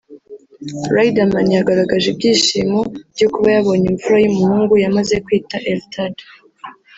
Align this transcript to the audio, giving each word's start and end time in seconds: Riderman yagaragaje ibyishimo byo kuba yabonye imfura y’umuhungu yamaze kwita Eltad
Riderman 0.95 1.49
yagaragaje 1.57 2.07
ibyishimo 2.13 2.79
byo 3.15 3.27
kuba 3.33 3.47
yabonye 3.55 3.85
imfura 3.93 4.17
y’umuhungu 4.21 4.73
yamaze 4.83 5.15
kwita 5.25 5.55
Eltad 5.71 6.15